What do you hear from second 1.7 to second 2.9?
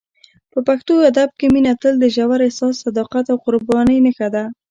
تل د ژور احساس،